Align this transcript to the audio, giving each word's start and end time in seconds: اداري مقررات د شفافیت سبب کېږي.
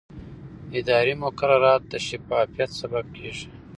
اداري 0.79 1.13
مقررات 1.23 1.81
د 1.91 1.93
شفافیت 2.07 2.69
سبب 2.79 3.05
کېږي. 3.17 3.47